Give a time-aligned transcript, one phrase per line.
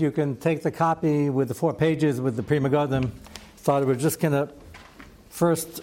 [0.00, 3.10] you can take the copy with the four pages with the Pri Megadim,
[3.56, 3.86] started.
[3.86, 4.52] We're just going to
[5.28, 5.82] first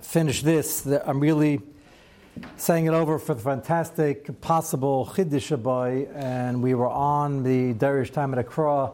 [0.00, 0.84] finish this.
[0.86, 1.60] I'm really
[2.56, 8.12] saying it over for the fantastic possible Chiddush boy, and we were on the Derish
[8.12, 8.90] time at Akra,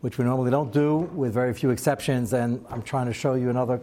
[0.00, 3.50] which we normally don't do, with very few exceptions, and I'm trying to show you
[3.50, 3.80] another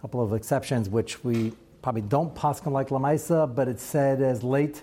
[0.00, 1.52] couple of exceptions, which we
[1.82, 4.82] probably don't paskin like Lamaisa, but it's said as late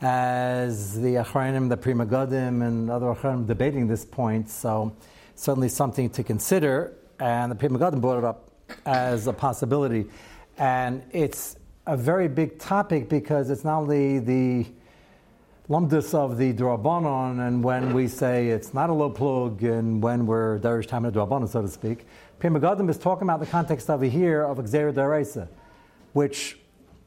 [0.00, 4.48] as the Achranim, the Pri Megadim, and other Achranim debating this point.
[4.48, 4.94] So
[5.34, 6.94] certainly something to consider.
[7.18, 8.50] And the Pri Megadim brought it up
[8.86, 10.06] as a possibility.
[10.56, 14.66] And it's a very big topic because it's not only the
[15.68, 20.26] lumdus of the Drabanon, and when we say it's not a low plug, and when
[20.26, 22.06] we're Darish time of Drabanon, so to speak,
[22.38, 25.48] Pri Megadim is talking about the context over here of Xer
[26.12, 26.58] which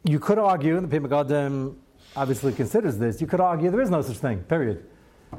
[0.04, 1.76] you could argue, the Pri Megadim
[2.16, 4.86] obviously considers this, you could argue there is no such thing, period.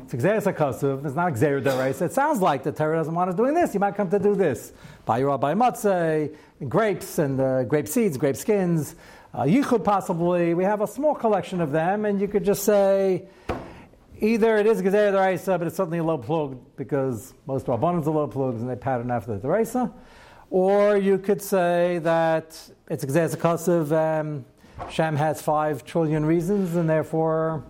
[0.05, 2.03] It's Xeris HaKosuv, it's not Xer Daraisa.
[2.03, 4.35] It sounds like the Torah doesn't want us doing this, you might come to do
[4.35, 4.73] this.
[5.05, 6.35] Buy your by matzah,
[6.69, 8.97] grapes and uh, grape seeds, grape skins,
[9.35, 10.55] uh, yichud possibly.
[10.55, 13.27] We have a small collection of them, and you could just say
[14.19, 18.11] either it is Gezer Daraisa, but it's certainly a low plug because most Rabbanans are
[18.11, 19.93] low plugs and they pattern after the Daraisa.
[20.49, 24.45] Or you could say that it's Gezer Zakasiv,
[24.91, 27.65] Shem has five trillion reasons, and therefore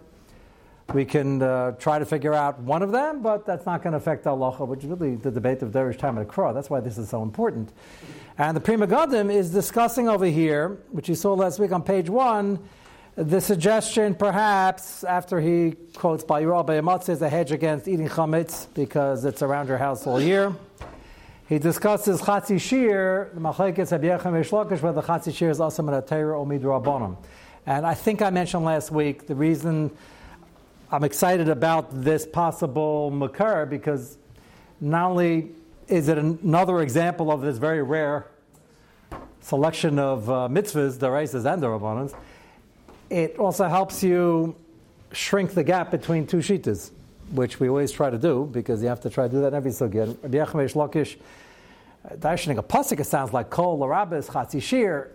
[0.93, 3.97] we can uh, try to figure out one of them, but that's not going to
[3.97, 6.53] affect Allah, which is really the debate of Derish Time at Kra.
[6.53, 7.73] That's why this is so important.
[8.39, 12.11] And the Pri Megadim is discussing over here, which you saw last week on page
[12.11, 12.59] one,
[13.15, 19.27] the suggestion perhaps after he quotes Bayral Bayamot says a hedge against eating chametz because
[19.27, 20.55] it's around your house all year.
[21.53, 26.47] He discusses Chatzi Shir, the Machlekes Abiyachem Eshlokish, the Chatzi Shir is also Torah or
[26.47, 27.15] Midrabanim.
[27.67, 29.91] And I think I mentioned last week the reason
[30.91, 34.17] I'm excited about this possible Makar because
[34.81, 35.51] not only
[35.89, 38.29] is it another example of this very rare
[39.43, 42.15] selection of uh, mitzvahs, daraisas and darabanas,
[43.11, 44.57] it also helps you
[45.13, 46.93] shrink the gap between two shitas,
[47.33, 49.71] which we always try to do because you have to try to do that every
[49.71, 51.19] Lakish, uh,
[52.11, 55.13] darshaning a pasuk, it sounds like kol larabis chatzi shir.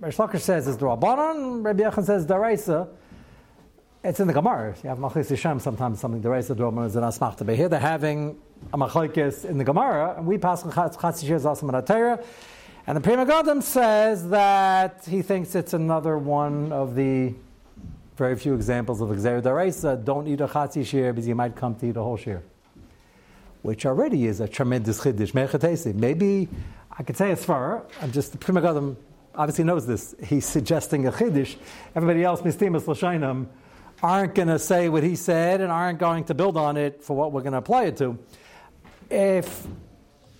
[0.00, 1.64] Lakish says it's darabanan.
[1.64, 2.88] Rabbi Yechon says daraisa.
[4.04, 4.74] It's in the Gemara.
[4.82, 7.46] You have Machlis Hashem, sometimes something deraisa darabanan is an asmachta.
[7.46, 8.36] But here they're having
[8.72, 12.22] a machlekes in the Gemara, and we pass chatzi shir is also manatera.
[12.86, 17.32] And the Pri Megadim says that he thinks it's another one of the
[18.16, 20.04] very few examples of Xer Daraisa.
[20.04, 22.42] Don't eat a chatzi shir because you might come to eat a whole shir.
[23.62, 25.94] Which already is a tremendous chiddush.
[25.94, 26.48] Maybe
[26.90, 27.84] I could say it's far.
[28.00, 28.96] I'm just the Pri Megadim
[29.34, 30.14] obviously knows this.
[30.24, 31.56] He's suggesting a chiddush.
[31.94, 33.46] Everybody else, mistimas l'shainim,
[34.02, 37.16] aren't going to say what he said and aren't going to build on it for
[37.16, 38.18] what we're going to apply it to.
[39.08, 39.66] If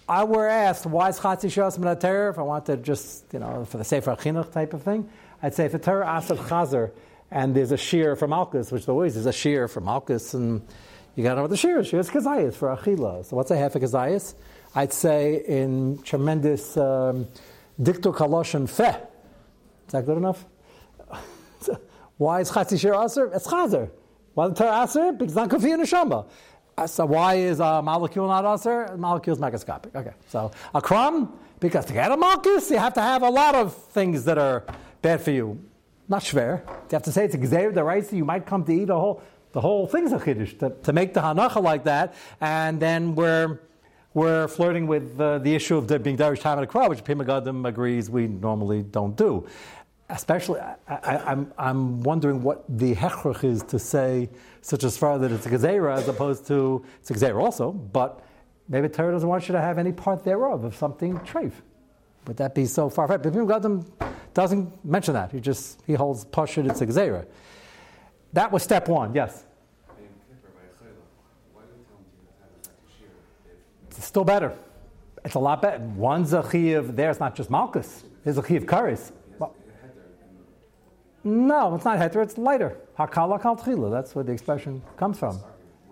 [0.08, 3.64] I were asked why is Chatzi Shas Min if I want to just, you know,
[3.64, 5.08] for the Sefer Chinuch type of thing,
[5.42, 6.90] I'd say the Torah asks Chazer
[7.30, 10.66] and there's a shear from Malchus, which always is a shear from Malchus, and
[11.14, 11.88] you got to know what the shear is.
[11.88, 13.24] Shear is Kazayas for Achila.
[13.24, 14.34] So what's a half a Kazayas?
[14.74, 17.26] I'd say in tremendous um,
[17.80, 18.88] Dikto Kalosh Fe.
[19.86, 20.44] Is that good enough?
[22.16, 23.30] why is Chatzi Shir Aser?
[23.34, 23.90] It's Chazer.
[24.34, 25.12] Why the Torah Aser?
[25.12, 26.26] Because it's not Kofi and Neshama.
[26.76, 28.96] Uh, so why is a molecule not aser?
[28.96, 29.94] Molecule is microscopic.
[29.94, 33.54] Okay, so a crumb because to get a malchus you have to have a lot
[33.54, 34.64] of things that are
[35.02, 35.62] bad for you.
[36.08, 36.66] Not schwer.
[36.66, 39.22] You have to say it's exer the so you might come to eat a whole.
[39.52, 43.60] The whole thing's a chiddush to, to make the hanacha like that, and then we're
[44.14, 47.02] we're flirting with uh, the issue of there being darish time at a crowd, which
[47.02, 49.46] Pri Megadim agrees we normally don't do
[50.12, 54.28] especially, I, am I'm, I'm wondering what the hechrach is to say
[54.60, 58.24] such as far that it's a gezerah as opposed to it's a gezerah also, but
[58.68, 61.52] maybe Torah doesn't want you to have any part thereof of something treif.
[62.26, 63.22] Would that be so far fetched?
[63.22, 63.84] But Gadim
[64.34, 65.32] doesn't mention that.
[65.32, 67.26] He just he holds pashut it's a gezerah.
[68.32, 69.14] That was step one.
[69.14, 69.44] Yes.
[73.90, 74.56] It's still better.
[75.24, 75.78] It's a lot better.
[75.78, 77.10] One's a chiv there.
[77.10, 78.04] It's not just malchus.
[78.24, 79.12] There's a chiv karis.
[81.24, 82.76] No, it's not heter, it's lighter.
[82.98, 85.38] Hakala kal tchila, that's where the expression comes from.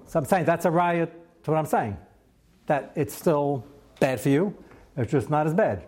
[0.07, 1.13] So I'm saying that's a riot
[1.45, 1.97] to what I'm saying.
[2.67, 3.65] That it's still
[4.01, 4.55] bad for you,
[4.97, 5.85] it's just not as bad.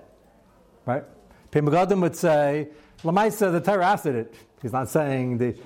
[0.86, 1.02] Right?
[1.50, 2.68] Pri Megadim would say,
[3.02, 4.34] Lamaisa, the Torah acid it.
[4.60, 5.56] He's not saying the.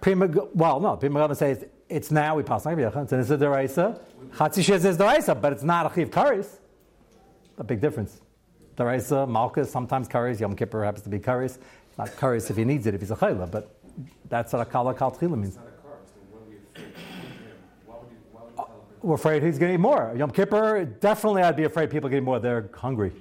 [0.00, 4.00] Primag- well, no, Pri Megadim says it's now we pass on it's in the deraisa.
[4.36, 6.58] Chatzi is deraisa, but it's not a chiv karis.
[7.58, 8.20] A big difference.
[8.76, 11.58] Deraisa, malchus, sometimes karis, Yom Kippur happens to be karis
[11.98, 13.76] not karis if he needs it, if he's a chayla, but
[14.28, 15.58] that's what a kala kal means.
[19.02, 20.14] we're afraid he's going to eat more.
[20.16, 22.38] Yom Kippur, definitely I'd be afraid people getting more.
[22.38, 23.12] They're hungry.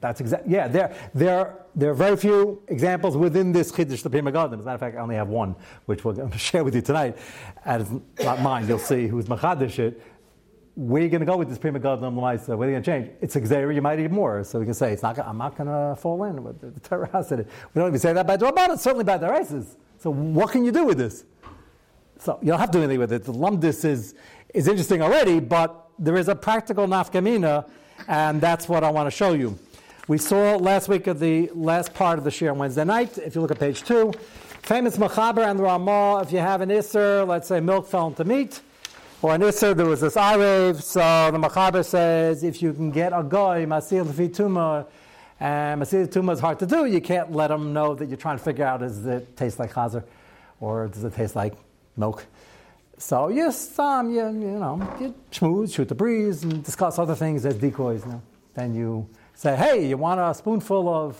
[0.00, 4.20] That's exactly, yeah, there, there, there are very few examples within this Chiddush, the Pri
[4.20, 4.54] Megadim.
[4.54, 5.54] As a matter of fact, I only have one,
[5.86, 7.18] which we're going to share with you tonight.
[7.64, 10.02] And it's not mine, you'll see who's Machadish it.
[10.74, 12.56] Where are you going to go with this Pri Megadim Lamaisa?
[12.56, 13.10] Where are you going to change?
[13.20, 14.42] It's Xavier, you might eat more.
[14.44, 17.46] So we can say, it's not, I'm not going to fall in with the, the.
[17.74, 19.76] We don't even say that by Dwarban, it's certainly by the races.
[19.98, 21.24] So what can you do with this?
[22.18, 23.24] So you don't have to do anything with it.
[23.24, 24.14] The lumdis is,
[24.54, 27.68] is interesting already, but there is a practical nafkamina,
[28.08, 29.58] and that's what I want to show you.
[30.10, 33.16] We saw last week of the last part of the Shir on Wednesday night.
[33.16, 34.12] If you look at page two,
[34.60, 36.22] famous Machaber and Ramah.
[36.22, 38.60] If you have an Isser, let's say milk fell into meat,
[39.22, 40.82] or an Isser, there was this Arev.
[40.82, 44.88] So the Machaber says if you can get a guy, Masil Tuma,
[45.38, 48.38] and Masil Tuma is hard to do, you can't let them know that you're trying
[48.38, 50.02] to figure out does it taste like Chazer
[50.58, 51.54] or does it taste like
[51.96, 52.26] milk.
[52.98, 57.46] So yes, um, you, you know, you schmooze, shoot the breeze, and discuss other things
[57.46, 58.04] as decoys.
[58.04, 58.22] You know?
[58.54, 59.08] Then you
[59.40, 61.18] say, hey, you want a spoonful of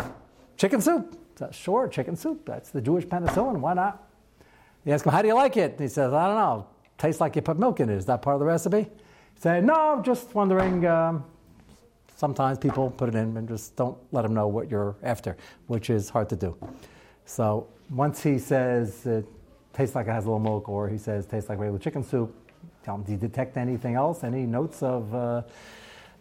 [0.59, 1.19] chicken soup?
[1.37, 2.45] Says, sure, chicken soup.
[2.45, 3.61] That's the Jewish penicillin.
[3.61, 4.07] Why not?
[4.85, 5.81] You ask him, how do you like it?
[5.81, 6.67] He says, I don't know.
[6.99, 7.95] Tastes like you put milk in it.
[7.95, 8.89] Is that part of the recipe?
[9.37, 10.85] Say, no, just wondering.
[10.85, 11.25] Um,
[12.15, 15.35] sometimes people put it in and just don't let them know what you're after,
[15.69, 16.55] which is hard to do.
[17.25, 19.25] So once he says it
[19.73, 22.37] tastes like it has a little milk, or he says tastes like regular chicken soup,
[22.83, 24.25] tell him, do you detect anything else?
[24.25, 25.43] Any notes of uh,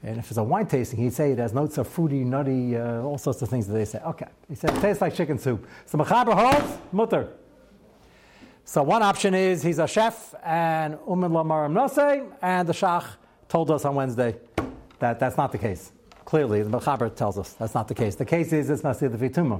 [0.01, 3.01] and if it's a wine tasting, he'd say it has notes of fruity, nutty, uh,
[3.01, 4.00] all sorts of things that they say.
[4.00, 4.28] Okay.
[4.48, 5.68] He said it tastes like chicken soup.
[5.86, 7.28] So Machaber holds mutter.
[8.63, 13.06] So one option is he's a chef and umin lamarim nose, and the shach
[13.50, 14.36] told us on Wednesday
[15.00, 15.92] that that's not the case.
[16.24, 18.16] Clearly, the Machaber tells us that's not the case.
[18.16, 19.60] The case is it's Masir the Fituma.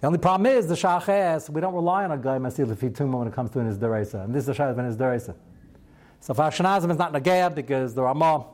[0.00, 2.74] The only problem is the shach asks, we don't rely on a guy Masir the
[2.74, 4.24] Fituma when it comes to in his deresa.
[4.24, 5.34] And this is the shach in his deresa.
[6.18, 8.44] So for Ashkenazim, it's not Nagaya because the Ramah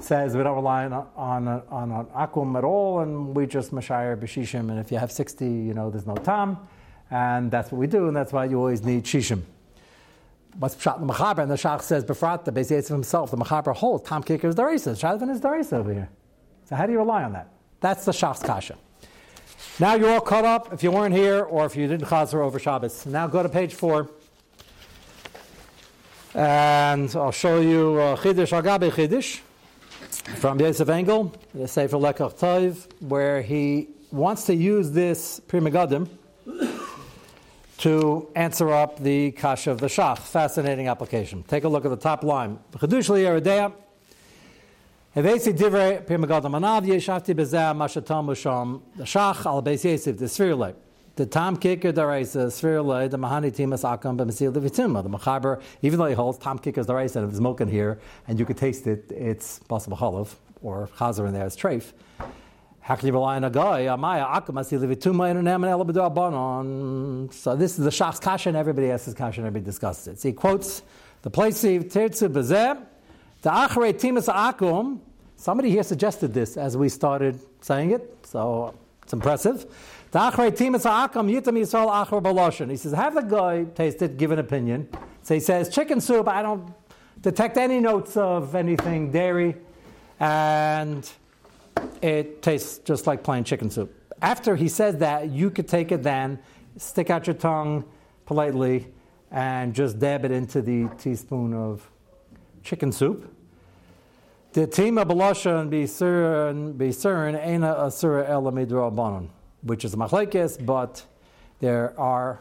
[0.00, 4.16] says we don't rely on on, on, on akum at all, and we just mashayir
[4.16, 4.70] b'shishim.
[4.70, 6.58] And if you have sixty, you know there's no tam,
[7.10, 9.42] and that's what we do, and that's why you always need shishim.
[10.58, 11.38] What's pshat the machaber?
[11.38, 13.30] And the shach says befrat the Beis himself.
[13.30, 14.98] The machaber holds tam kicker is derisa.
[14.98, 16.08] Shadvan is derisa over here.
[16.64, 17.48] So how do you rely on that?
[17.80, 18.76] That's the shach's kasha.
[19.78, 20.72] Now you're all caught up.
[20.72, 23.74] If you weren't here, or if you didn't chazer over Shabbos, now go to page
[23.74, 24.10] four.
[26.34, 29.40] And I'll show you uh, Chiddush Agabe Chiddush
[30.10, 36.08] from Yosef Engel, the Sefer Lekach Tov, where he wants to use this Pri Megadim
[37.78, 40.18] to answer up the Kasha of the Shach.
[40.18, 41.42] Fascinating application.
[41.44, 42.58] Take a look at the top line.
[42.72, 43.72] Chedush li'eredea,
[45.16, 50.26] Evesi divrei Pri Megadim anav yeshavti bezeh mashatam l'sham the Shach al beis Yosef, the
[50.26, 50.74] Sfirulei
[51.20, 55.02] the Tom Kicker Daraisa, Sfirulay, the Mahani Timas Akam, B'Masil Levitima.
[55.02, 58.38] The Machaber, even though he holds Tom Kicker's Daraisa, and if milk in here and
[58.38, 61.92] you could taste it, it's possible Chalov or Chazer in there as treif.
[62.80, 63.82] How can you rely on a guy?
[63.82, 65.46] Amaya Akam Masil Levituma and
[67.34, 70.20] So this is the Shach's Kasha, and everybody asks his Kasha, and everybody discusses it.
[70.20, 70.82] So he quotes
[71.20, 72.82] the place of Tirtzu Bezeh,
[73.42, 75.00] the Achrei Timas Akum.
[75.36, 79.66] Somebody here suggested this as we started saying it, so it's impressive.
[80.12, 80.24] He says,
[82.92, 84.88] have the guy taste it, give an opinion.
[85.22, 86.72] So he says, chicken soup, I don't
[87.20, 89.54] detect any notes of anything dairy,
[90.18, 91.08] and
[92.02, 93.94] it tastes just like plain chicken soup.
[94.20, 96.40] After he says that, you could take it then,
[96.76, 97.84] stick out your tongue
[98.26, 98.88] politely,
[99.30, 101.88] and just dab it into the teaspoon of
[102.64, 103.32] chicken soup.
[104.54, 108.90] The tima balosha and be cern, ena asura elamidra
[109.62, 111.04] which is a machlekes, but
[111.60, 112.40] there are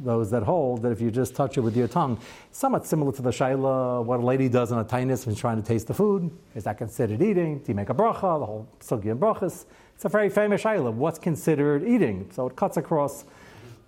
[0.00, 2.18] those that hold that if you just touch it with your tongue,
[2.52, 5.60] somewhat similar to the shaila, what a lady does in a tainis when she's trying
[5.60, 6.30] to taste the food.
[6.54, 7.58] Is that considered eating?
[7.58, 8.38] Do you make a bracha?
[8.38, 9.64] The whole sugi and brachas.
[9.94, 10.92] It's a very famous shaila.
[10.92, 12.30] What's considered eating?
[12.32, 13.24] So it cuts across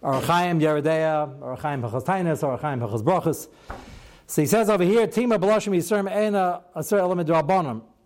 [0.02, 3.48] Archaim Yeridea, Archaim Tainis, Archaim Pachas Brachas.
[4.26, 7.28] So he says over here, Tima Balashim Yisraim Ena Asur Element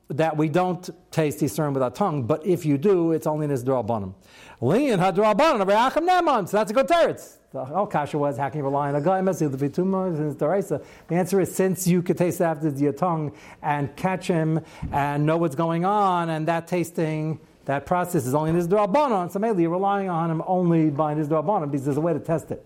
[0.08, 3.50] that we don't taste Yisrael with our tongue, but if you do, it's only in
[3.50, 4.14] his drabanim.
[4.60, 6.48] Lean hadrabanim re'achim neman.
[6.48, 7.38] So that's a good teretz.
[7.52, 12.02] Whole kasha was how can you rely on a guy The answer is since you
[12.02, 13.32] could taste after your tongue
[13.62, 17.38] and catch him and know what's going on, and that tasting.
[17.66, 21.14] That process is only in his drabanon, so maybe you're relying on him only by
[21.14, 22.62] his drabanon because there's a way to test it.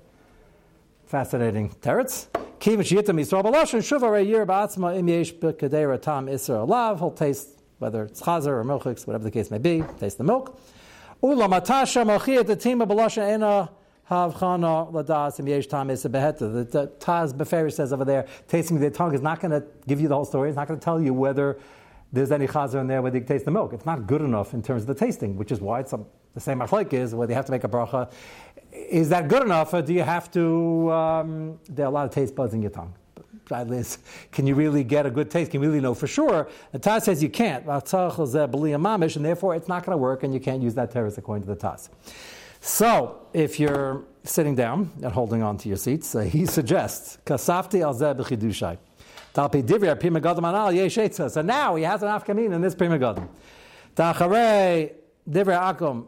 [1.08, 2.26] Fascinating teretz.
[6.98, 7.48] He'll taste
[7.78, 9.82] whether it's chazer or milchix, whatever the case may be.
[9.98, 10.60] Taste the milk.
[11.22, 11.28] The
[17.00, 20.14] Taz Beferi says over there, tasting the tongue is not going to give you the
[20.14, 20.50] whole story.
[20.50, 21.58] It's not going to tell you whether
[22.12, 23.72] there's any chazer in there whether you taste the milk.
[23.72, 26.00] It's not good enough in terms of the tasting, which is why it's a,
[26.34, 28.10] the same aflaik is where they have to make a bracha.
[28.72, 30.92] Is that good enough, or do you have to?
[30.92, 32.94] Um, there are a lot of taste buds in your tongue.
[34.30, 35.50] Can you really get a good taste?
[35.50, 36.48] Can you really know for sure?
[36.72, 37.64] The Taz says you can't.
[37.66, 41.54] And therefore, it's not going to work, and you can't use that terrace according to
[41.54, 41.88] the Taz.
[42.60, 47.18] So, if you're sitting down and holding on to your seats, uh, he suggests.
[49.34, 53.28] Talpi divya So now he has an afkamin in this Pri Megadim.
[53.94, 54.92] Ta'charei
[55.30, 56.06] divya akum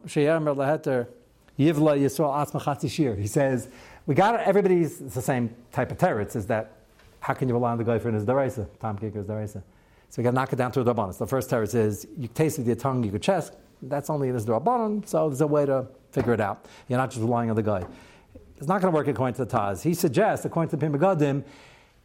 [1.61, 3.15] yivla yisrael atzma shir.
[3.15, 3.69] He says,
[4.07, 6.73] we got everybody's it's the same type of teretz, is that
[7.21, 8.67] how can you rely on the guy for his deraisa?
[8.81, 9.53] Tom kicker is.
[9.53, 9.63] So
[10.17, 11.19] we got to knock it down to a bonus.
[11.19, 13.53] The first teretz is you taste with your tongue, you could chest.
[13.83, 16.67] That's only in this bottom, so there's a way to figure it out.
[16.89, 17.85] You're not just relying on the guy.
[18.59, 19.83] It's not going to work according to the Taz.
[19.83, 21.45] He suggests, according to the Pri Megadim,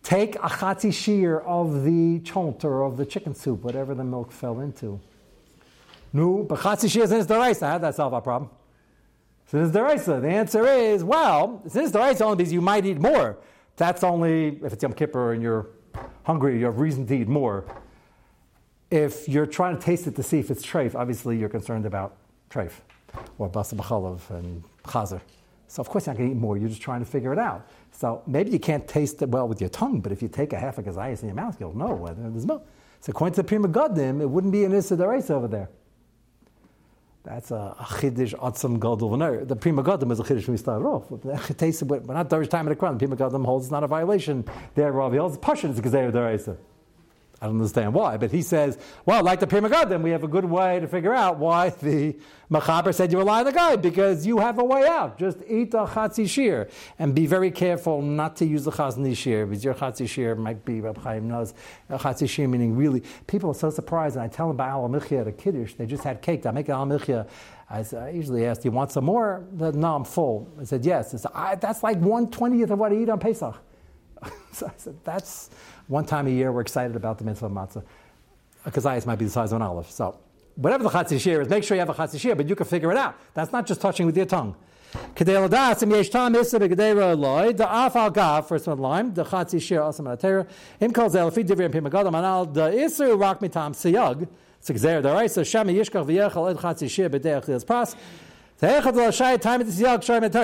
[0.03, 4.31] take a chatzi shear of the chont or of the chicken soup, whatever the milk
[4.31, 5.01] fell into.
[6.13, 7.67] No, but chatzi is in his deraisa.
[7.67, 8.49] How did that solve our problem?
[9.47, 13.37] Since deraisa, the answer is well, since deraisa only because you might eat more.
[13.77, 15.67] That's only if it's Yom Kippur and you're
[16.23, 17.65] hungry, you have reason to eat more.
[18.89, 22.17] If you're trying to taste it to see if it's treif, obviously you're concerned about
[22.49, 22.71] treif
[23.37, 25.21] or basa b'chalav and chazer.
[25.67, 26.57] So of course you're not going to eat more.
[26.57, 27.67] You're just trying to figure it out.
[27.91, 30.59] So maybe you can't taste it well with your tongue, but if you take a
[30.59, 32.67] half a gazayas in your mouth, you'll know whether there's milk.
[33.01, 34.95] So according to the Prima it wouldn't be an Issa
[35.33, 35.69] over there.
[37.25, 41.09] That's a, a chiddush atzam gadol The Pri Megadim is a chiddush we started off.
[41.09, 41.33] We're
[42.13, 44.45] not darish time at the The Pri Megadim holds not a violation.
[44.75, 46.57] There, Rav Yel's passion is deraisa.
[47.41, 50.27] I don't understand why, but he says, well, like the Pri Megadim, we have a
[50.27, 52.15] good way to figure out why the
[52.49, 55.17] Machaber said you rely on the guy, because you have a way out.
[55.17, 59.45] Just eat a Chatzi Shir, and be very careful not to use the Chazni Shir,
[59.45, 61.53] because your Chatzi might be, Rab Chaim knows,
[61.89, 65.27] Chatzi meaning really, people are so surprised, and I tell them about Al Michya at
[65.27, 67.27] a Kiddush, they just had cake, I make Al Michya.
[67.69, 69.43] I, usually ask, do you want some more?
[69.51, 70.47] No, I'm full.
[70.61, 71.13] I said, yes.
[71.13, 73.57] I said, that's like one twentieth of what I eat on Pesach.
[74.51, 75.49] so I said, that's
[75.87, 77.83] one time a year, we're excited about the mitzvah of matzah.
[78.65, 79.89] A kazayas might be the size of an olive.
[79.89, 80.19] So,
[80.55, 82.97] whatever the chatzis is, make sure you have a chatzis but you can figure it
[82.97, 83.15] out.
[83.33, 84.55] That's not just touching with your tongue.
[85.15, 85.43] First one
[88.79, 90.07] line the chatzi shir asam
[92.17, 92.73] anal the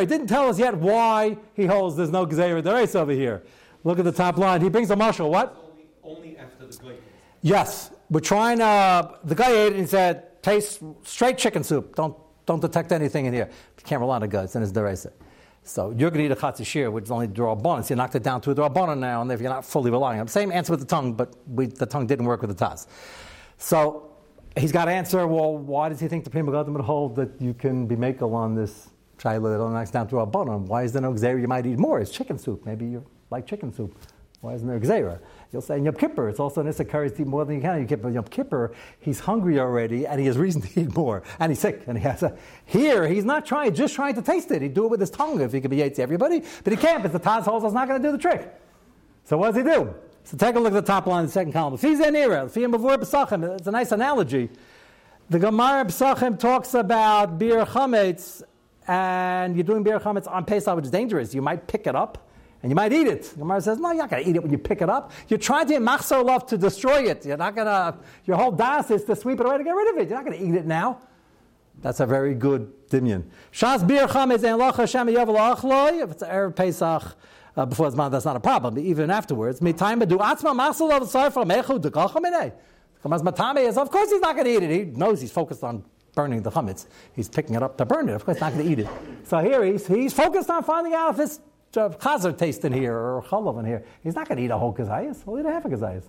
[0.05, 3.41] didn't tell us yet why he holds there's no gzeir the over here.
[3.83, 4.61] Look at the top line.
[4.61, 5.29] He brings a marshal.
[5.29, 5.55] What?
[6.03, 6.95] Only, only after the guy.
[7.41, 8.61] Yes, we're trying.
[8.61, 11.95] Uh, the guy ate it and said, "Taste straight chicken soup.
[11.95, 13.49] Don't don't detect anything in here.
[13.77, 15.11] You can't rely on guts." And it's deresa.
[15.63, 17.89] So you're going to eat a chatzishir, which is only draw a bonus.
[17.89, 20.19] You knocked it down to a draw bonus now, and if you're not fully relying
[20.19, 22.87] on same answer with the tongue, but we, the tongue didn't work with the taz.
[23.57, 24.11] So
[24.57, 25.25] he's got to answer.
[25.27, 28.55] Well, why does he think the Prima would hold that you can be makel on
[28.55, 30.67] this chayla that only knocks down to a bonus?
[30.67, 31.39] Why is there no xer?
[31.39, 31.99] You might eat more.
[31.99, 32.65] It's chicken soup.
[32.65, 33.97] Maybe you're like chicken soup.
[34.41, 35.19] Why isn't there gzera?
[35.51, 37.75] You'll say in Yom Kippur, it's also Nissa carries to eat more than you can
[37.75, 38.09] in Yom Kippur.
[38.09, 41.21] Yom Kippur, he's hungry already and he has reason to eat more.
[41.39, 42.35] And he's sick and he has a.
[42.65, 44.61] Here, he's not trying, just trying to taste it.
[44.63, 47.03] He'd do it with his tongue if he could be Yates everybody, but he can't
[47.03, 48.51] because the Taz holds not going to do the trick.
[49.25, 49.93] So what does he do?
[50.23, 51.75] So take a look at the top line the second column.
[51.75, 51.83] It's
[53.67, 54.49] a nice analogy.
[55.29, 58.43] The Gemara Pesachim talks about beer chametz,
[58.87, 61.33] and you're doing beer chametz on Pesach, which is dangerous.
[61.33, 62.27] You might pick it up
[62.61, 63.33] and you might eat it.
[63.37, 65.11] Gemara says, no, you're not going to eat it when you pick it up.
[65.27, 67.25] You're trying to machzor love to destroy it.
[67.25, 69.93] You're not going to, your whole das is to sweep it away to get rid
[69.93, 70.09] of it.
[70.09, 71.01] You're not going to eat it now.
[71.81, 73.23] That's a very good dimion.
[73.51, 75.09] Shas bir chametz and loch Hashem.
[75.09, 77.15] If it's Erev Pesach,
[77.57, 78.77] uh, before it's that's not a problem.
[78.77, 82.53] Even afterwards, time do atzma masal love sarfa mechu dekal
[83.03, 84.69] Kamas matame is, of course he's not going to eat it.
[84.69, 86.85] He knows he's focused on burning the chametz.
[87.15, 88.13] He's picking it up to burn it.
[88.13, 88.87] Of course, he's not going to eat it.
[89.23, 91.39] So here he's, he's focused on finding out if this
[91.71, 93.83] chazer taste in here or chalav in here.
[94.03, 95.23] He's not going to eat a whole kazayas.
[95.23, 96.03] He'll eat a half a kazayas.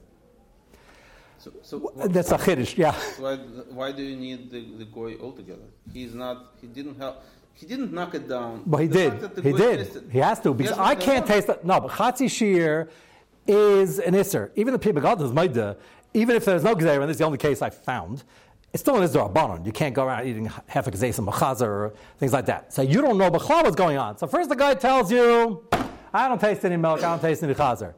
[1.39, 2.95] So, so That's a chiddush, yeah.
[3.19, 5.67] Why, why do you need the, the goy altogether?
[5.93, 7.25] He's not, he didn't help.
[7.55, 8.63] He didn't knock it down.
[8.65, 9.45] But he the did.
[9.45, 9.79] He did.
[9.79, 11.65] Tasted, he has to because I can't taste it.
[11.65, 12.89] No, but chatzi shir
[13.47, 14.51] is an isser.
[14.55, 15.77] Even the people God does maida.
[16.15, 18.23] Even if there's no gzeir, and this is the only case I found,
[18.73, 19.65] it's still an Isra Baron.
[19.65, 22.73] You can't go around eating half a gazes machazer or things like that.
[22.73, 24.17] So you don't know what's going on.
[24.17, 25.67] So first the guy tells you,
[26.13, 27.95] I don't taste any milk, I don't taste any chazer.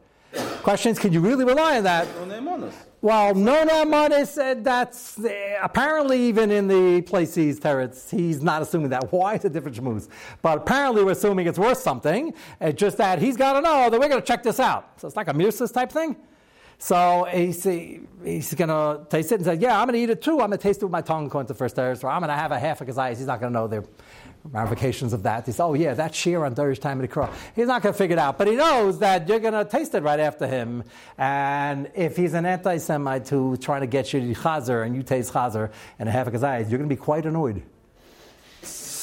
[0.63, 2.09] Question is, can you really rely on that?
[3.01, 5.31] Well, no Naaman said that's uh,
[5.63, 9.13] apparently even in the place he's teretz, he's not assuming that.
[9.13, 9.35] Why?
[9.35, 10.09] It's a different shmooze.
[10.41, 12.33] But apparently we're assuming it's worth something.
[12.61, 14.99] It's just that he's got to know that we're going to check this out.
[14.99, 16.17] So it's like a mirsus type thing.
[16.85, 20.21] So he's, he's going to taste it and say, yeah, I'm going to eat it
[20.21, 20.33] too.
[20.33, 22.05] I'm going to taste it with my tongue according to the first teretz.
[22.05, 23.17] Or I'm going to have a half a kazayas.
[23.17, 23.85] He's not going to know there
[24.53, 25.47] ramifications of that.
[25.47, 27.31] He says, oh yeah, that's sheer on Durish time of the crow.
[27.57, 29.95] He's not going to figure it out, but he knows that you're going to taste
[29.95, 30.85] it right after him.
[31.17, 35.33] And if he's an anti-Semite who's trying to get you to chazer and you taste
[35.33, 37.63] chazer and a half a kazayas, you're going to be quite annoyed.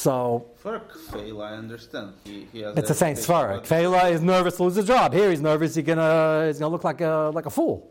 [0.01, 2.13] So For Kfeil, I understand.
[2.24, 3.62] He, he has it's the same svara.
[3.70, 5.13] but- is nervous to lose his job.
[5.13, 5.75] Here he's nervous.
[5.75, 7.88] He's gonna he's gonna look like a like a fool.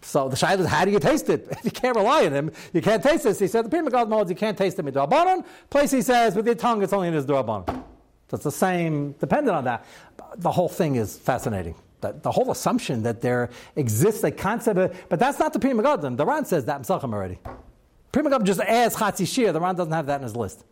[0.00, 1.46] So the shayla is how do you taste it?
[1.50, 3.38] If you can't rely on him, you can't taste this.
[3.38, 5.44] He said the Prima God modes you can't taste them in Drabanan.
[5.68, 7.66] Place he says with your tongue it's only in his Drabanan.
[7.66, 9.84] So it's the same, dependent on that.
[10.38, 11.74] The whole thing is fascinating.
[12.00, 15.72] The, the whole assumption that there exists a concept, of, but that's not the Pri
[15.72, 16.16] Megadim.
[16.16, 17.38] The Ran says that Pesachim already.
[18.10, 19.52] Pri Megadim just adds Chatzi Shir.
[19.52, 20.64] The Ran doesn't have that in his list.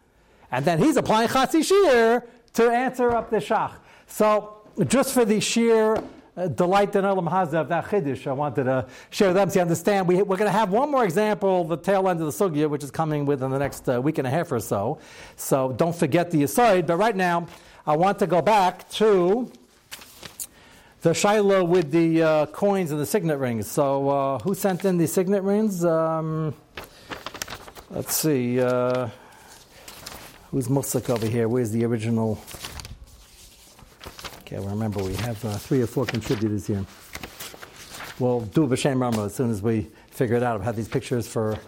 [0.50, 2.24] And then he's applying Chatzi Shir
[2.54, 3.72] to answer up the Shach.
[4.06, 6.02] So just for the sheer
[6.36, 9.56] uh, delight in Elam Hazah of that Chiddush, I wanted to share with them so
[9.56, 10.06] you understand.
[10.06, 12.84] We, we're going to have one more example, the tail end of the Sugya, which
[12.84, 14.98] is coming within the next uh, week and a half or so.
[15.36, 16.86] So don't forget the aside.
[16.86, 17.48] But right now,
[17.86, 19.50] I want to go back to
[21.00, 23.66] the Shiloh with the uh, coins and the signet rings.
[23.66, 25.84] So uh, who sent in the signet rings?
[25.84, 26.54] Um,
[27.90, 28.60] let's see.
[30.50, 31.46] Who's Musik over here?
[31.46, 32.40] Where's the original?
[34.40, 36.86] Okay, well, remember we have uh, three or four contributors here.
[38.18, 40.54] We'll do a B'Shem Rama as soon as we figure it out.
[40.54, 41.58] I've had these pictures for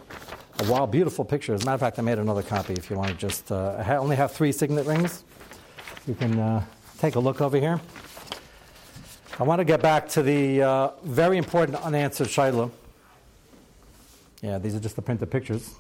[0.60, 1.62] a while, beautiful pictures.
[1.62, 3.52] Matter of fact, I made another copy if you want to just.
[3.52, 5.24] Uh, I only have three signet rings.
[6.06, 6.64] You can uh,
[6.98, 7.78] take a look over here.
[9.38, 12.70] I want to get back to the uh, very important unanswered Shiloh.
[14.40, 15.74] Yeah, these are just the printed pictures.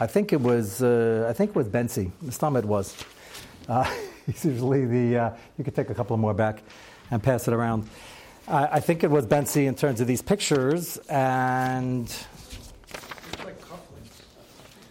[0.00, 0.82] I think it was.
[0.82, 2.10] Uh, I think it was Bensi.
[2.24, 2.96] Mistam it was.
[3.68, 3.88] Uh,
[4.26, 5.18] he's usually the.
[5.18, 6.62] Uh, you could take a couple more back
[7.10, 7.88] and pass it around.
[8.48, 12.12] I I think it was Bensi in terms of these pictures, and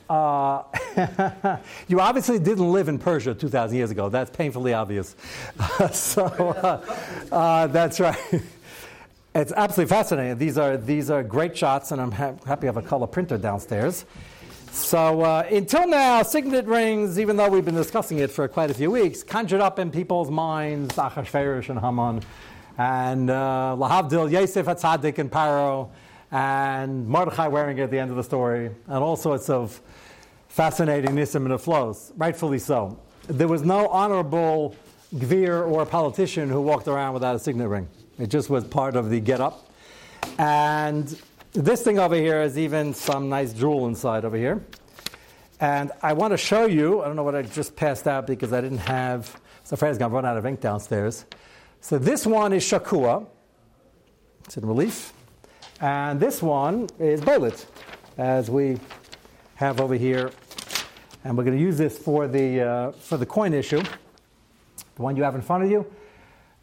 [0.09, 0.63] uh,
[1.87, 4.09] you obviously didn't live in Persia 2,000 years ago.
[4.09, 5.15] That's painfully obvious.
[5.91, 6.81] so uh,
[7.31, 8.17] uh, that's right.
[9.35, 10.37] It's absolutely fascinating.
[10.37, 13.37] These are these are great shots, and I'm ha- happy I have a color printer
[13.37, 14.05] downstairs.
[14.73, 18.73] So uh, until now, signet rings, even though we've been discussing it for quite a
[18.73, 22.23] few weeks, conjured up in people's minds Achashverosh and Haman,
[22.79, 25.91] and uh, Lahavdil, Yosef Atzadik and Paro,
[26.31, 29.79] and Mordechai wearing it at the end of the story, and all sorts of
[30.47, 32.97] fascinating nisim and flows, rightfully so.
[33.27, 34.75] There was no honorable
[35.13, 37.87] gvir or politician who walked around without a signet ring.
[38.17, 39.69] It just was part of the get up.
[40.39, 41.15] And
[41.53, 44.65] this thing over here is even some nice jewel inside over here.
[45.59, 48.51] And I want to show you, I don't know what I just passed out because
[48.51, 51.25] I didn't have, so afraid going to run out of ink downstairs.
[51.79, 53.27] So this one is Shakua.
[54.45, 55.13] It's in relief.
[55.79, 57.65] And this one is Bolit,
[58.17, 58.79] as we
[59.55, 60.31] have over here.
[61.23, 63.81] And we're going to use this for the, uh, for the coin issue,
[64.95, 65.85] the one you have in front of you.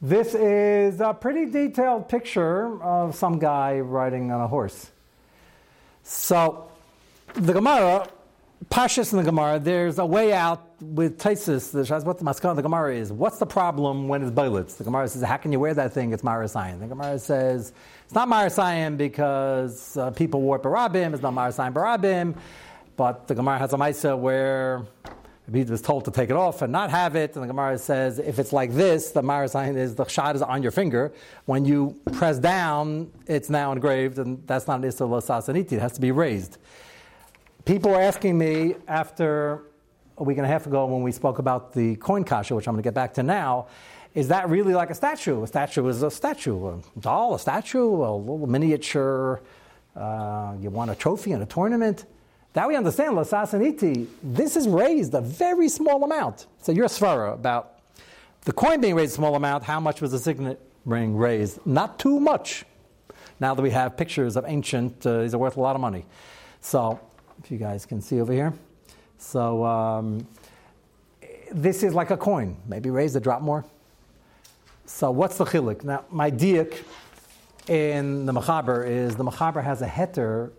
[0.02, 4.90] This is a pretty detailed picture of some guy riding on a horse.
[6.04, 6.70] So,
[7.34, 8.08] the Gemara,
[8.70, 12.62] Pashas in the Gemara, there's a way out with Taisus shows what the Maskana the
[12.62, 13.12] Gemara is.
[13.12, 14.78] What's the problem when it's Bailitz?
[14.78, 16.14] The Gemara says, How can you wear that thing?
[16.14, 16.80] It's Marasayan.
[16.80, 17.74] The Gemara says,
[18.06, 22.36] It's not Marasayan because uh, people wore Barabim, it's not Marasayan Barabim.
[22.96, 24.86] But the Gemara has a Maisa where
[25.52, 27.34] he was told to take it off and not have it.
[27.34, 30.62] And the Gemara says, if it's like this, the Marasayan is the shot is on
[30.62, 31.12] your finger.
[31.46, 35.72] When you press down, it's now engraved, and that's not an Issa Sasaniti.
[35.72, 36.58] It has to be raised.
[37.64, 39.64] People were asking me after
[40.18, 42.74] a week and a half ago when we spoke about the coin kasha, which I'm
[42.74, 43.66] going to get back to now,
[44.14, 45.42] is that really like a statue?
[45.42, 49.40] A statue is a statue, a doll, a statue, a little miniature.
[49.94, 52.06] Uh, you want a trophy in a tournament.
[52.52, 56.46] That we understand, Lasasaniti, this is raised a very small amount.
[56.60, 57.78] So your svara about
[58.42, 61.64] the coin being raised a small amount, how much was the signet ring raised?
[61.64, 62.64] Not too much.
[63.38, 66.04] Now that we have pictures of ancient, uh, these are worth a lot of money.
[66.60, 66.98] So,
[67.42, 68.52] if you guys can see over here.
[69.18, 70.26] So, um,
[71.52, 73.64] this is like a coin, maybe raised a drop more.
[74.86, 75.84] So, what's the chilik?
[75.84, 76.82] Now, my diak
[77.68, 80.50] in the Machaber is the Machaber has a heter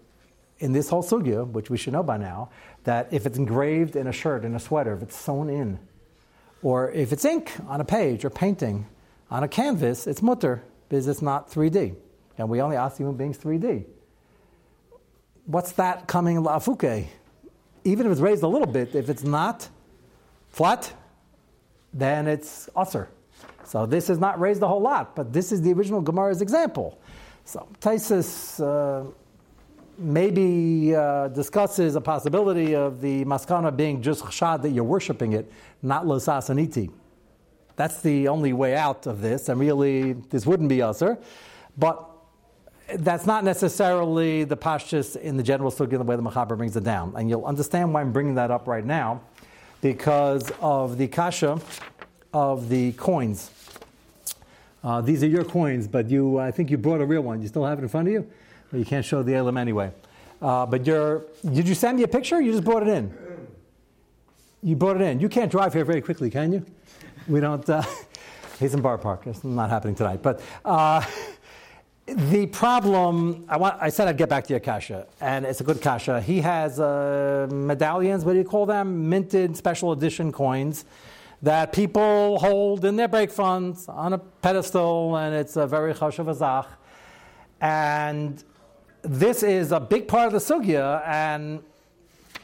[0.61, 2.49] in this whole sugya, which we should know by now,
[2.83, 5.79] that if it's engraved in a shirt, in a sweater, if it's sewn in,
[6.61, 8.85] or if it's ink on a page or painting
[9.31, 11.95] On a canvas, it's mutter because it's not 3D.
[12.37, 13.85] And we only ask human beings 3D.
[15.45, 17.07] What's that coming la'afuke?
[17.85, 19.69] Even if it's raised a little bit, if it's not
[20.49, 20.91] flat,
[21.93, 23.07] then it's usser.
[23.63, 26.99] So this is not raised a whole lot, but this is the original Gemara's example.
[27.45, 29.09] So Taisus uh,
[30.01, 35.51] maybe uh, discusses a possibility of the maskana being just chashad that you're worshiping it,
[35.81, 36.91] not losasaniti.
[37.75, 41.17] That's the only way out of this, and really this wouldn't be usher.
[41.77, 42.07] But
[42.95, 46.83] that's not necessarily the pashtus in the general sugi, the way the Machaber brings it
[46.83, 47.13] down.
[47.15, 49.21] And you'll understand why I'm bringing that up right now,
[49.81, 51.59] because of the kasha
[52.33, 53.51] of the coins.
[54.83, 57.41] Uh, these are your coins, but you, I think you brought a real one.
[57.41, 58.29] You still have it in front of you?
[58.73, 59.91] You can't show the elam anyway.
[60.41, 62.41] Uh, but you're, did you send me a picture?
[62.41, 63.13] You just brought it in.
[64.63, 65.19] You brought it in.
[65.19, 66.65] You can't drive here very quickly, can you?
[67.27, 67.67] We don't.
[67.69, 67.83] Uh,
[68.59, 69.27] he's in Boro Park.
[69.27, 70.21] It's not happening tonight.
[70.21, 71.03] But uh,
[72.07, 75.63] the problem, I, want, I said I'd get back to your kasha, and it's a
[75.63, 76.21] good kasha.
[76.21, 79.09] He has uh, medallions, what do you call them?
[79.09, 80.85] Minted special edition coins
[81.41, 86.25] that people hold in their break funds on a pedestal, and it's a very chashav
[86.25, 86.67] azach.
[87.59, 88.43] And
[89.01, 91.63] this is a big part of the sugya, and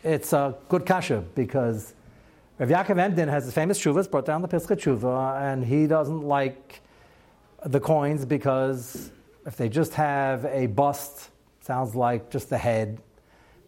[0.03, 1.93] it's a good kasha because
[2.59, 6.21] Rav Yaakov Emden has his famous shuvas, brought down the Pesach Shuva, and he doesn't
[6.21, 6.81] like
[7.65, 9.11] the coins because
[9.45, 11.29] if they just have a bust,
[11.61, 12.99] sounds like just the head,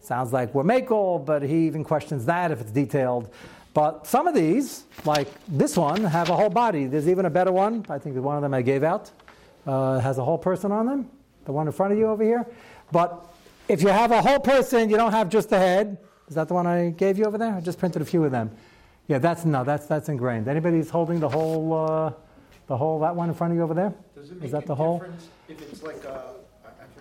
[0.02, 3.32] sounds like we're makel, but he even questions that if it's detailed.
[3.75, 6.88] But some of these, like this one, have a whole body.
[6.88, 7.86] There's even a better one.
[7.89, 9.12] I think the one of them I gave out
[9.67, 11.10] uh, has a whole person on them.
[11.49, 12.45] The one in front of you over here.
[12.91, 13.25] But
[13.67, 15.97] if you have a whole person, you don't have just the head.
[16.27, 17.55] Is that the one I gave you over there?
[17.55, 18.51] I just printed a few of them.
[19.07, 20.47] Yeah, that's no, that's that's ingrained.
[20.47, 22.13] Anybody's holding the whole, uh,
[22.67, 23.95] the whole that one in front of you over there?
[24.13, 24.99] Does it make Is that a the whole?
[24.99, 26.21] difference if it's like a,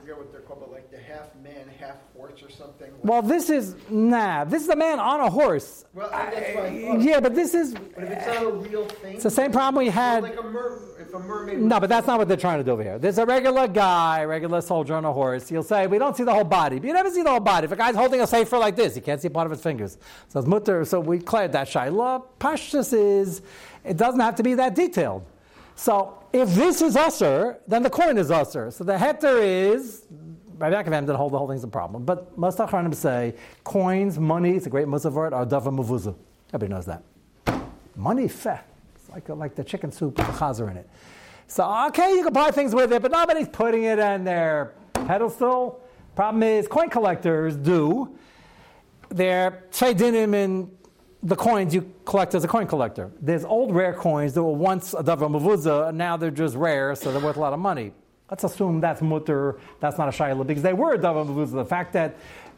[0.09, 2.91] forget what they're called, but like the half man, half horse or something?
[3.03, 4.45] Well, this is nah.
[4.45, 5.85] This is a man on a horse.
[5.93, 6.97] Well, I- that's I.
[6.99, 9.15] Yeah, but this is But if it's not a real thing?
[9.15, 10.23] it's the same problem we had.
[10.23, 11.59] Like a mer, if a mermaid.
[11.59, 12.99] No, but that's not what they're trying to do over here.
[12.99, 15.51] There's a regular guy, regular soldier on a horse.
[15.51, 16.79] You'll say, we don't see the whole body.
[16.79, 17.67] But you never see the whole body.
[17.67, 19.99] If a guy's holding a safer like this, you can't see part of his fingers.
[20.29, 20.85] So it's mutter.
[20.87, 22.25] So we cleared that shaila.
[22.41, 23.43] Pashtus is,
[23.85, 25.25] it doesn't have to be that detailed.
[25.77, 28.71] So if this is usher, then the coin is usher.
[28.71, 30.05] So the heter is,
[30.59, 32.05] Rabbi Yaakov didn't hold the whole thing's a problem.
[32.05, 36.15] But most Achronim say, coins, money, it's a great musavart, are dava mavuza.
[36.53, 37.03] Everybody knows that.
[37.97, 38.59] Money, feh.
[38.95, 40.89] It's like, like the chicken soup with the chazer in it.
[41.47, 45.83] So, okay, you can buy things with it, but nobody's putting it on their pedestal.
[46.15, 48.19] Problem is, coin collectors do.
[49.09, 50.71] They're dinim in
[51.23, 53.11] the coins you collect as a coin collector.
[53.21, 56.95] There's old rare coins that were once a davar mavuza, and now they're just rare,
[56.95, 57.93] so they're worth a lot of money.
[58.31, 61.53] Let's assume that's mutter, that's not a shayla, because they were a davar mavuza.
[61.53, 62.17] The fact that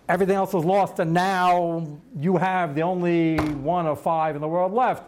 [0.09, 1.87] everything else was lost, and now
[2.19, 5.05] you have the only one of five in the world left,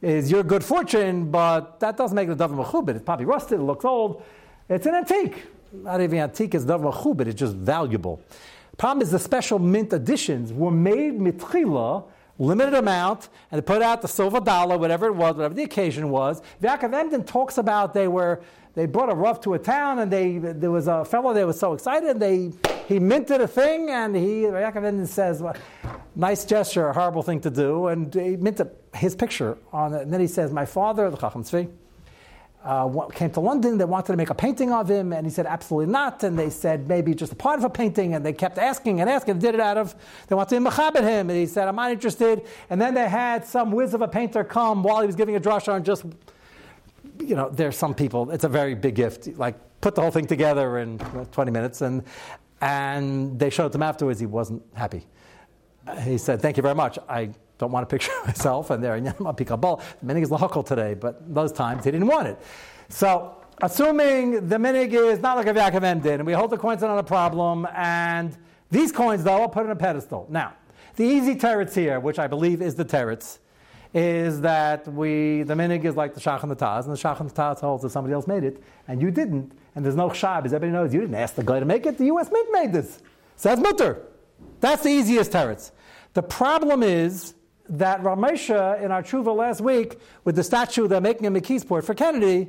[0.00, 2.96] is your good fortune, but that doesn't make it davar mechubit.
[2.96, 4.22] It's probably rusted, it looks old.
[4.68, 5.44] It's an antique.
[5.72, 8.22] Not even antique, it's davar mechubit, it's just valuable.
[8.78, 12.04] Problem is the special mint editions were made mitchila,
[12.38, 16.10] limited amount, and they put out the silver dollar, whatever it was, whatever the occasion
[16.10, 16.42] was.
[16.62, 18.40] Yaakov Emden talks about they were
[18.74, 21.58] they brought a rough to a town, and they there was a fellow that was
[21.58, 22.52] so excited they
[22.88, 25.56] he minted a thing, and he Yaakov Emden says, well,
[26.14, 30.02] "Nice gesture, a horrible thing to do," and he minted his picture on it.
[30.02, 31.68] And then he says, "My father, the Chacham Tzvi."
[32.66, 33.78] Uh, came to London.
[33.78, 36.24] They wanted to make a painting of him, and he said absolutely not.
[36.24, 39.08] And they said maybe just a part of a painting, and they kept asking and
[39.08, 39.38] asking.
[39.38, 39.94] Did it out of
[40.26, 42.42] they wanted to mechabit him, and he said I'm not interested.
[42.68, 45.40] And then they had some whiz of a painter come while he was giving a
[45.40, 46.04] drasha and just
[47.20, 48.30] you know there's some people.
[48.30, 49.28] It's a very big gift.
[49.38, 52.02] Like put the whole thing together in 20 minutes, and
[52.60, 54.18] and they showed him afterwards.
[54.18, 55.06] He wasn't happy.
[56.02, 56.98] He said, "Thank you very much.
[57.08, 59.82] I." Don't want a picture myself, and there, picaball.
[60.02, 62.38] the minig is lahakal today, but those times he didn't want it.
[62.88, 66.82] So, assuming the minig is not like a Yaakov did, and we hold the coins
[66.82, 68.36] on a problem, and
[68.70, 70.26] these coins, though, I'll put on a pedestal.
[70.28, 70.54] Now,
[70.96, 73.38] the easy teretz here, which I believe is the teretz,
[73.94, 77.20] is that we the minig is like the shach and the taz, and the shach
[77.20, 80.10] and the taz holds that somebody else made it, and you didn't, and there's no
[80.10, 82.30] shab, as everybody knows, you didn't ask the guy to make it, the U.S.
[82.30, 83.00] Mint made this.
[83.36, 84.02] Says mutter.
[84.60, 85.70] That's the easiest teretz.
[86.14, 87.34] The problem is
[87.68, 91.94] that Ramesha in our tshuva last week with the statue they're making in McKeesport for
[91.94, 92.48] Kennedy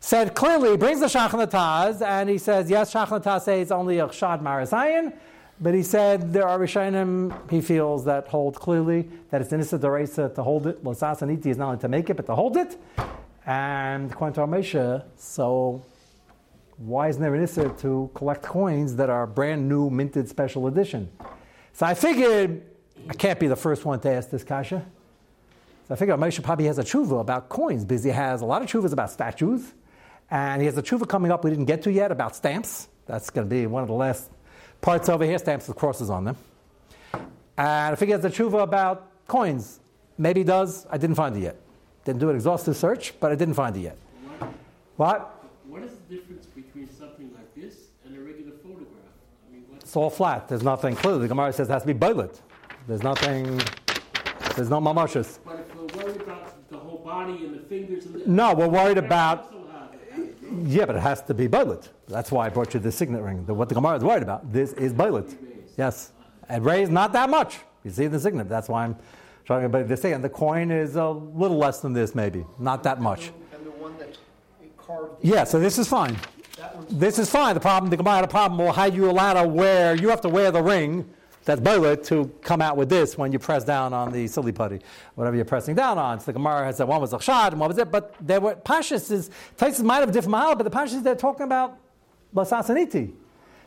[0.00, 4.12] said clearly, brings the Shachan Taz, and he says, yes, Shachan Taz says only a
[4.12, 5.14] Shad Marasayan,
[5.60, 10.34] but he said there are Rishonim he feels that hold clearly that it's Inisa Deresa
[10.34, 10.84] to hold it.
[10.84, 12.76] Losas Aniti is not only to make it, but to hold it.
[13.46, 15.82] And according to our so
[16.76, 21.08] why isn't there an issue to collect coins that are brand new, minted special edition?
[21.72, 22.62] So I figured
[23.08, 24.84] I can't be the first one to ask this kasha.
[25.88, 28.62] So I figured Moshe probably has a tshuva about coins because he has a lot
[28.62, 29.74] of tshuvas about statues,
[30.30, 32.88] and he has a tshuva coming up we didn't get to yet about stamps.
[33.06, 34.30] That's going to be one of the last
[34.80, 36.36] parts over here, stamps with crosses on them.
[37.56, 39.80] And I figured he has a tshuva about coins.
[40.16, 40.86] Maybe he does.
[40.90, 41.56] I didn't find it yet.
[42.04, 43.98] Didn't do an exhaustive search, but I didn't find it yet.
[44.96, 45.44] What?
[45.66, 47.74] What is the difference between something like this
[48.06, 48.88] and a regular photograph?
[49.48, 50.48] I mean, it's all flat.
[50.48, 51.18] There's nothing clear.
[51.18, 52.40] The Gemara says it has to be boilet.
[52.86, 53.60] There's nothing.
[54.56, 55.38] There's no mamashas.
[55.44, 58.68] But if we're worried about the whole body and the fingers and the, No, we're
[58.68, 59.52] worried about.
[60.64, 61.88] Yeah, but it has to be boilet.
[62.06, 63.44] That's why I brought you the signet ring.
[63.46, 64.52] The, what the Gemara is worried about.
[64.52, 65.34] This is boilet.
[65.76, 66.12] Yes.
[66.48, 67.58] And raised not that much.
[67.84, 68.48] You see the signet.
[68.48, 68.96] That's why I'm
[69.46, 70.12] trying to this thing.
[70.12, 72.44] And the coin is a little less than this, maybe.
[72.58, 73.32] Not that much.
[73.52, 74.18] And the one that's
[74.76, 75.16] carved.
[75.22, 76.16] Yeah, so this is fine.
[76.88, 77.54] This is fine.
[77.54, 78.58] The problem, the Gemara had a problem.
[78.58, 79.96] Well, how you allowed to wear?
[79.96, 81.08] You have to wear the ring
[81.44, 84.80] that's boilet to come out with this when you press down on the silly putty,
[85.14, 86.18] whatever you're pressing down on.
[86.20, 88.40] So the Gemara has said one was a shad and one was it, but there
[88.40, 91.76] were pashas is Taisus might have a different mahal, but the pashas they're talking about
[92.34, 93.12] lasasaniti.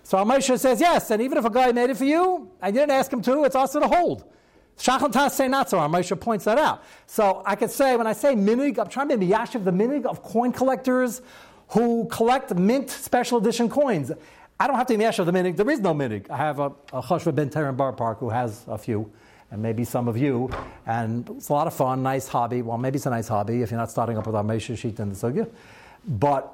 [0.04, 2.82] So Amosha says yes, and even if a guy made it for you and you
[2.82, 4.24] didn't ask him to, it's also to hold.
[4.78, 5.80] Shachal say not so.
[5.80, 6.84] Our Moshe points that out.
[7.08, 9.72] So I could say, when I say minig, I'm trying to be the yashiv the
[9.72, 11.22] minig of coin collectors
[11.70, 14.12] who collect mint special edition coins.
[14.60, 15.56] I don't have to be yashiv the minig.
[15.56, 16.30] There is no minig.
[16.32, 19.12] I have a, a Choshva ben Terem Boro Park who has a few,
[19.52, 20.50] and maybe some of you.
[20.88, 22.64] And it's a lot of fun, nice hobby.
[22.64, 25.00] Well, maybe it's a nice hobby if you're not starting up with our Moshe sheet
[25.00, 25.48] and the sugya.
[26.08, 26.52] But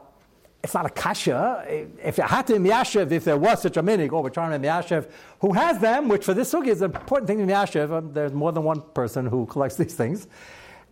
[0.61, 1.63] it's not a kasha.
[2.03, 4.67] If you had to miyashiv, if there was such a minig, oh, we're trying to
[4.67, 8.13] miyashiv, who has them, which for this sugi is an important thing to miyashiv, um,
[8.13, 10.27] there's more than one person who collects these things.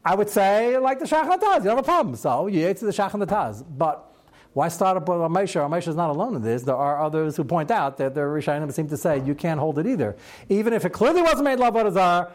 [0.03, 2.15] I would say, like the Shach Taz, you have a problem.
[2.15, 3.63] So you to the Shach Taz.
[3.77, 4.10] But
[4.53, 5.67] why start up with Ramesha?
[5.67, 6.63] Ramesha is not alone in this.
[6.63, 9.79] There are others who point out that the Rishonim seem to say you can't hold
[9.79, 10.15] it either.
[10.49, 12.31] Even if it clearly wasn't made love Azar,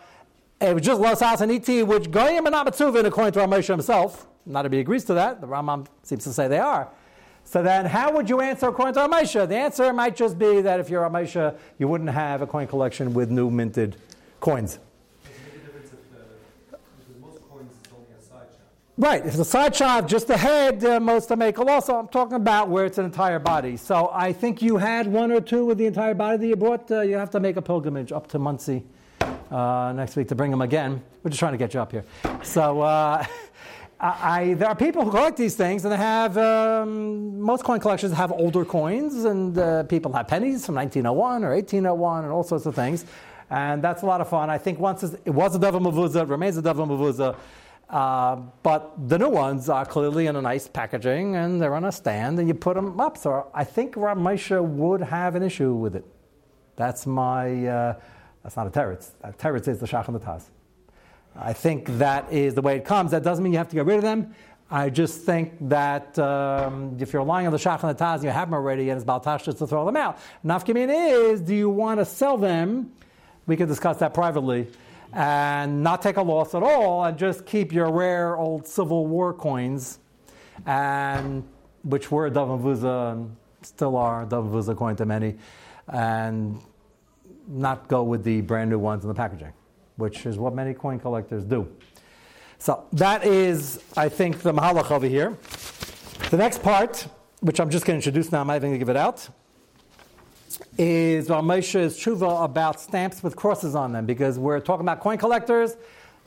[0.60, 4.26] it was just Los Iti, which Goyim and not according to Ramesha himself.
[4.46, 5.40] Not be agrees to that.
[5.40, 6.88] The Rambam seems to say they are.
[7.44, 9.46] So then, how would you answer according to Ramesha?
[9.46, 13.12] The answer might just be that if you're Ramesha, you wouldn't have a coin collection
[13.12, 13.96] with new minted
[14.40, 14.78] coins.
[18.98, 22.08] Right, if it's a side shot, just the head, uh, most to make Also, I'm
[22.08, 23.76] talking about where it's an entire body.
[23.76, 26.90] So I think you had one or two with the entire body that you brought.
[26.90, 28.84] Uh, you have to make a pilgrimage up to Monsey
[29.50, 31.02] uh, next week to bring them again.
[31.22, 32.04] We're just trying to get you up here.
[32.42, 32.80] So.
[32.80, 33.26] Uh,
[33.98, 38.12] I, there are people who collect these things, and they have um, most coin collections
[38.12, 42.66] have older coins, and uh, people have pennies from 1901 or 1801 and all sorts
[42.66, 43.06] of things,
[43.48, 44.50] and that's a lot of fun.
[44.50, 47.36] I think once it was a Dava Mavuza, it remains a Dava Mavuza,
[47.88, 51.92] uh, but the new ones are clearly in a nice packaging, and they're on a
[51.92, 53.16] stand, and you put them up.
[53.16, 56.04] So I think Rav Moshe would have an issue with it.
[56.76, 57.66] That's my.
[57.66, 57.94] Uh,
[58.42, 59.10] that's not a teretz.
[59.22, 60.44] A teretz is the shach and the taz.
[61.38, 63.10] I think that is the way it comes.
[63.10, 64.34] That doesn't mean you have to get rid of them.
[64.70, 68.30] I just think that um, if you're relying on the shach and the taz, you
[68.30, 70.18] have them already, and it's baltashas to throw them out.
[70.44, 70.88] Nafkamin
[71.32, 72.92] is, do you want to sell them?
[73.46, 74.66] We can discuss that privately,
[75.12, 79.32] and not take a loss at all, and just keep your rare old Civil War
[79.32, 79.98] coins,
[80.66, 81.42] and
[81.84, 85.36] which were Davavuza and still are Davavuza according to many,
[85.88, 86.60] and
[87.48, 89.52] not go with the brand new ones in the packaging
[89.96, 91.66] which is what many coin collectors do.
[92.58, 95.36] So that is, I think, the Mahalach over here.
[96.30, 97.06] The next part,
[97.40, 99.28] which I'm just going to introduce now, I'm not even going to give it out,
[100.78, 105.76] is Ramesha's tshuva about stamps with crosses on them, because we're talking about coin collectors.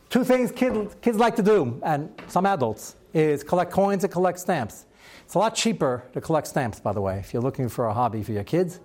[0.10, 4.40] Two things kids, kids like to do, and some adults, is collect coins and collect
[4.40, 4.86] stamps.
[5.24, 7.94] It's a lot cheaper to collect stamps, by the way, if you're looking for a
[7.94, 8.80] hobby for your kids.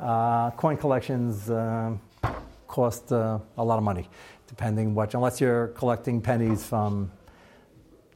[0.00, 1.94] Uh, coin collections, uh,
[2.66, 4.08] cost uh, a lot of money,
[4.46, 7.12] depending what, unless you're collecting pennies from,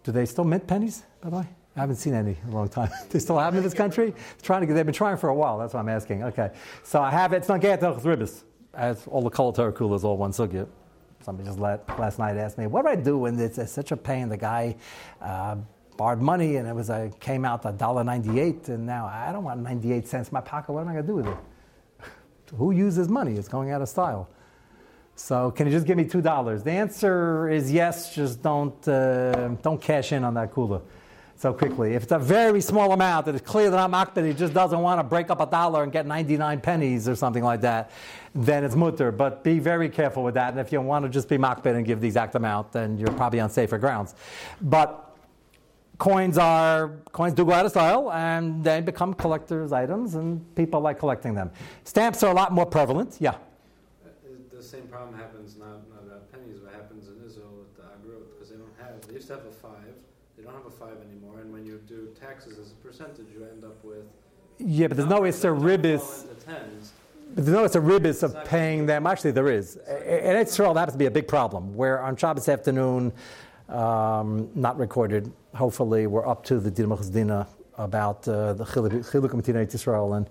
[0.05, 1.47] do they still mint pennies, by the way?
[1.79, 2.91] I haven't seen any in a long time.
[3.11, 4.13] they still have them in this country?
[4.43, 6.25] Trying to, they've been trying for a while, that's what I'm asking.
[6.25, 6.51] Okay.
[6.83, 8.43] So I have it, it's not get ribis,
[8.75, 10.67] as all the color coolers all one sugya.
[11.21, 13.93] Somebody just let, last night asked me, what do I do when it's, it's such
[13.93, 14.29] a pain?
[14.29, 14.75] The guy
[15.21, 15.57] uh,
[15.97, 19.45] borrowed money and it was a, came out a dollar ninety-eight, and now I don't
[19.45, 20.73] want 98 cents in my pocket.
[20.73, 21.37] What am I going to do with it?
[22.57, 23.37] Who uses money?
[23.37, 24.29] It's going out of style.
[25.15, 26.63] So can you just give me two dollars?
[26.63, 28.15] The answer is yes.
[28.15, 30.81] Just don't uh, don't cash in on that kula
[31.39, 31.95] so quickly.
[31.95, 34.81] If it's a very small amount that it's clear that I'm akbid, he just doesn't
[34.81, 37.93] want to break up a dollar and get 99 pennies or something like that,
[38.35, 39.13] then it's mutter.
[39.13, 40.51] But be very careful with that.
[40.51, 43.13] And if you want to just be makbid and give the exact amount, then you're
[43.13, 44.17] probably on safer grounds.
[44.61, 45.17] But
[45.99, 50.81] coins are coins do go out of style and they become collectors' items, and people
[50.81, 51.53] like collecting them.
[51.85, 53.17] Stamps are a lot more prevalent.
[53.21, 53.31] Yeah.
[53.31, 54.09] Uh,
[54.57, 58.25] The same problem happens not, not about pennies, but happens in Israel with the agrot
[58.35, 59.07] because they don't have.
[59.07, 59.95] They used to have a five.
[60.49, 63.65] Don't have a five anymore, and when you do taxes as a percentage, you end
[63.65, 64.07] up with.
[64.59, 66.25] Yeah, but there's no that fall Ribis.
[67.35, 69.07] But there's no Isser Ribis of paying them.
[69.07, 69.77] Actually, there is.
[69.77, 71.75] And it's true, that happens to be a big problem.
[71.77, 73.13] Where on Shabbos afternoon,
[73.69, 79.75] um, not recorded, hopefully we're up to the Dina Dina about uh, the Chiluk Matina
[79.75, 80.31] Israel and,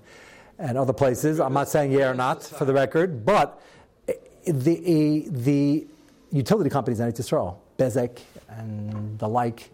[0.57, 1.39] and other places.
[1.39, 3.61] I'm not saying yeah or not, for the record, but
[4.47, 5.85] the, the
[6.31, 8.17] utility companies in Israel, Bezek
[8.49, 9.69] and the like.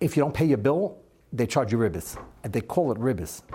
[0.00, 0.98] If you don't pay your bill,
[1.32, 3.42] they charge you ribis, and they call it ribis.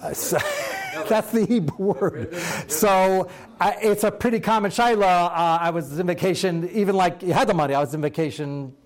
[0.00, 0.38] Uh, so-
[1.08, 2.32] that's the Hebrew word.
[2.68, 3.28] So
[3.60, 5.02] uh, it's a pretty common shaila.
[5.26, 7.74] Uh, I was in vacation, even like you had the money.
[7.74, 8.76] I was in vacation,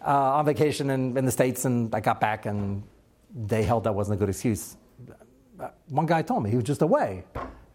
[0.00, 2.82] uh, on vacation in, in the states, and I got back, and
[3.34, 4.78] they held that wasn't a good excuse.
[5.60, 7.24] Uh, One guy told me he was just away.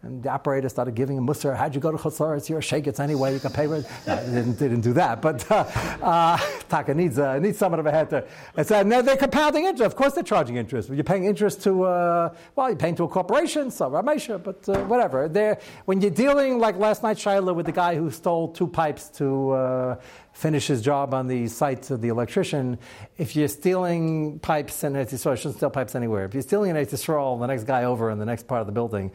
[0.04, 1.56] And the operator started giving him musar.
[1.56, 2.36] How'd you go to Chutzlar?
[2.36, 2.88] It's your shake.
[2.88, 3.34] It's anyway.
[3.34, 3.68] You can pay.
[3.68, 3.86] Rent.
[4.04, 5.22] No, they didn't, they didn't do that.
[5.22, 5.64] But uh,
[6.02, 6.38] uh,
[6.68, 8.26] Taka needs uh, needs someone of a head to.
[8.56, 9.86] And so now they're compounding interest.
[9.86, 10.90] Of course, they're charging interest.
[10.90, 14.82] You're paying interest to uh, well, you're paying to a corporation, so Ramesha, but uh,
[14.86, 15.28] whatever.
[15.28, 19.08] They're, when you're dealing like last night, shaila, with the guy who stole two pipes
[19.10, 19.50] to.
[19.50, 19.96] Uh,
[20.32, 22.78] finish his job on the site of the electrician.
[23.18, 26.24] If you're stealing pipes in Eretz Yisrael, you shouldn't steal pipes anywhere.
[26.24, 28.66] If you're stealing in Eretz Yisrael, the next guy over in the next part of
[28.66, 29.12] the building,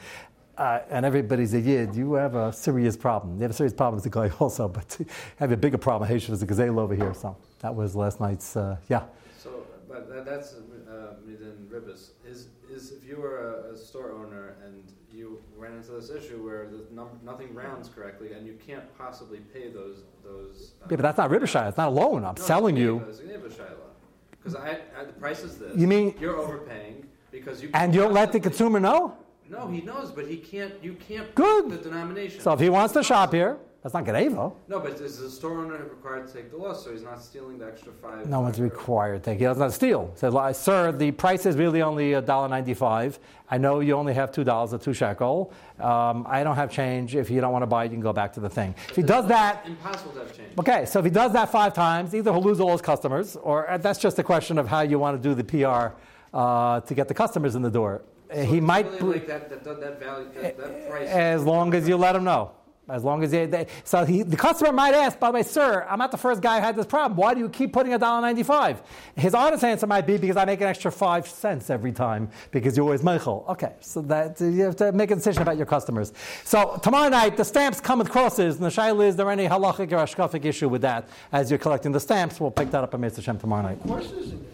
[0.58, 3.36] uh, and everybody's a yid, you have a serious problem.
[3.36, 5.06] You have a serious problem with the guy also, but you
[5.38, 6.10] have a bigger problem.
[6.10, 7.14] Haitian is a gezel over here.
[7.14, 9.04] So that was last night's, uh, yeah.
[9.38, 12.10] So, but that, that's uh, midin ribis.
[12.26, 16.44] Is is if you were a, a store owner and you ran into this issue
[16.44, 20.74] where the num- nothing rounds correctly and you can't possibly pay those those.
[20.82, 21.70] Uh, Yeah, but that's not Ribashai.
[21.70, 22.26] It's not a loan.
[22.26, 23.00] I'm selling you.
[23.00, 25.76] Because I, I, the price is this.
[25.76, 29.18] You mean- you're overpaying because you And you don't let the consumer know?
[29.50, 30.74] No, he knows, but he can't.
[30.84, 31.34] You can't.
[31.36, 31.70] Good.
[31.70, 32.42] The denomination.
[32.42, 34.54] So if he wants to shop here, that's not geneivah.
[34.68, 37.58] No, but is the store owner required to take the loss, so he's not stealing
[37.58, 38.28] the extra five?
[38.28, 39.40] No one's required to take it.
[39.40, 40.12] He does not steal.
[40.16, 43.20] Says, "Well, sir, the price is really only $1.95.
[43.50, 45.54] I know you only have $2 or 2 shekel.
[45.80, 47.16] Um, I don't have change.
[47.16, 48.76] If you don't want to buy it, you can go back to the thing.
[48.90, 50.50] If he does that, Impossible to have change.
[50.60, 53.70] okay, so if he does that five times, either he'll lose all his customers, or
[53.70, 55.96] uh, that's just a question of how you want to do the PR
[56.34, 58.02] uh, to get the customers in the door.
[58.30, 58.92] Uh, So he might.
[58.94, 61.08] really like that, that, that, that value, that, that price.
[61.10, 62.52] as long as you let him know.
[62.90, 65.86] As long as they, they so he, the customer might ask, by the way, sir,
[65.90, 67.18] I'm not the first guy who had this problem.
[67.18, 68.82] Why do you keep putting a dollar ninety-five?
[69.18, 72.78] His honest answer might be because I make an extra five cents every time because
[72.78, 73.46] you're always mochel.
[73.50, 76.14] Okay, so that you have to make a decision about your customers.
[76.46, 79.92] So tomorrow night the stamps come with crosses, and the shaila is there any halachic
[79.92, 81.10] or hashkafic issue with that?
[81.34, 83.22] As you're collecting the stamps, we'll pick that up at Mr.
[83.22, 83.80] Shem tomorrow night.
[83.82, 84.46] Horses and